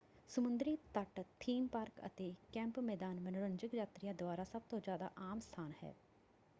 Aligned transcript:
ਸਮੁੰਦਰੀ 0.29 0.75
ਤੱਟ 0.93 1.19
theme 1.39 1.67
park 1.67 2.05
ਅਤੇ 2.05 2.33
ਕੈਂਪ 2.53 2.79
ਮੈਦਾਨ 2.79 3.19
ਮਨੋਰੰਜਕ 3.19 3.73
ਯਾਤਰੀਆਂ 3.73 4.13
ਦੁਆਰਾ 4.13 4.43
ਸਭਤੋਂ 4.43 4.79
ਜ਼ਿਆਦਾ 4.79 5.09
ਆਮ 5.21 5.39
ਸਥਾਨ 5.39 5.71
ਹੈ। 5.83 5.93